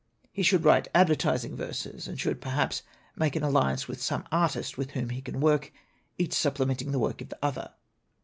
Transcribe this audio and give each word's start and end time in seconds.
He 0.31 0.41
should 0.41 0.65
write 0.65 0.87
advertising 0.95 1.55
verses, 1.55 2.07
and 2.07 2.17
he 2.17 2.21
should, 2.23 2.41
perhaps, 2.41 2.81
make 3.15 3.35
an 3.35 3.43
alliance 3.43 3.87
with 3.87 4.01
some 4.01 4.25
artist 4.31 4.75
with 4.75 4.89
whom 4.97 5.09
he 5.09 5.21
can 5.21 5.39
work, 5.39 5.71
each 6.17 6.33
supplementing 6.33 6.91
the 6.91 6.97
work 6.97 7.21
of 7.21 7.29
the 7.29 7.37
other." 7.43 7.73